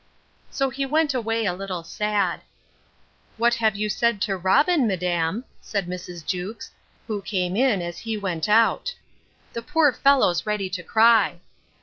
So 0.49 0.71
he 0.71 0.83
went 0.83 1.13
away 1.13 1.45
a 1.45 1.53
little 1.53 1.83
sad. 1.83 2.41
What 3.37 3.53
have 3.53 3.75
you 3.75 3.87
said 3.87 4.19
to 4.23 4.35
Robin, 4.35 4.87
madam? 4.87 5.45
said 5.61 5.85
Mrs. 5.85 6.25
Jewkes 6.25 6.71
(who 7.05 7.21
came 7.21 7.55
in 7.55 7.83
as 7.83 7.99
he 7.99 8.17
went 8.17 8.49
out:) 8.49 8.95
the 9.53 9.61
poor 9.61 9.93
fellow's 9.93 10.43
ready 10.43 10.71
to 10.71 10.81
cry. 10.81 11.39